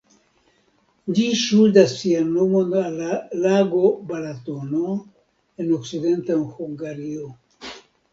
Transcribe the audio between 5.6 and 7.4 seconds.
en okcidenta Hungario.